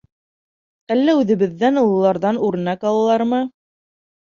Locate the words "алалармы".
2.95-3.45